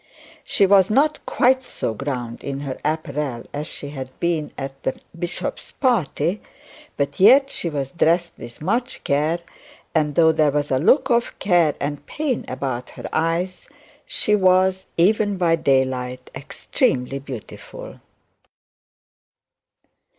[0.43, 4.99] She was not quite so grand in her apparel as she had been at the
[5.15, 6.41] bishop's party,
[6.97, 9.37] but yet she was dressed with much care,
[9.93, 13.69] and though there was a look of care and pain about her eyes,
[14.07, 17.99] she, was, even by daylight, extremely beautiful.